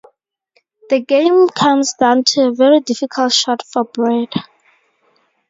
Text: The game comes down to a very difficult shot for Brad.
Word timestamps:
The 0.89 0.99
game 0.99 1.47
comes 1.49 1.93
down 1.93 2.23
to 2.23 2.47
a 2.47 2.53
very 2.55 2.79
difficult 2.79 3.33
shot 3.33 3.61
for 3.67 3.83
Brad. 3.83 4.29